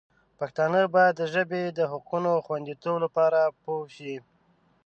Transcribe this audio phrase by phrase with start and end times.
[0.39, 4.15] پښتانه باید د ژبې د حقونو د خوندیتوب لپاره پوه شي.